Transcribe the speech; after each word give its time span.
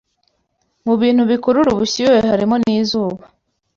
Mu 0.85 0.93
bintu 1.01 1.21
bikurura 1.29 1.69
ubushyuye 1.71 2.19
harimo 2.31 2.55
n’ 2.63 2.65
izuba 2.79 3.23